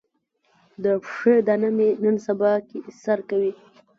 [0.83, 3.51] د پښې دانه مې نن سبا کې سر کوي.